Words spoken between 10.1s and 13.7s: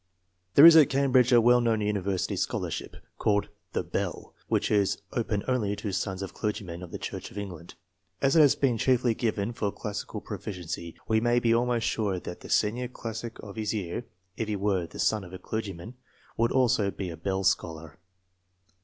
proficiency, we may be almost sure that the senior classic of